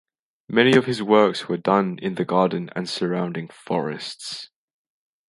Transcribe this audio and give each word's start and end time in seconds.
Many 0.49 0.75
of 0.77 0.87
his 0.87 1.03
works 1.03 1.47
were 1.47 1.57
done 1.57 1.99
in 2.01 2.15
the 2.15 2.25
garden 2.25 2.71
and 2.75 2.89
surrounding 2.89 3.49
forests. 3.49 4.49